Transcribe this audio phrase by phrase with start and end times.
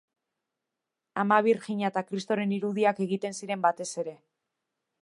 [1.23, 4.19] Ama Birjina eta Kristoren irudiak egiten ziren batez ere.